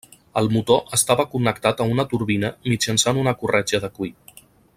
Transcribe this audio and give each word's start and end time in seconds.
El 0.39 0.47
motor 0.53 0.79
estava 0.97 1.25
connectat 1.33 1.83
a 1.83 1.87
una 1.97 2.07
turbina 2.15 2.51
mitjançant 2.73 3.21
una 3.25 3.35
corretja 3.45 3.83
de 3.85 3.93
cuir. 3.99 4.13